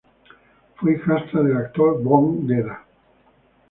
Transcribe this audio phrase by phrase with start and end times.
[0.77, 2.85] Fue hijastra del actor Björn Gedda.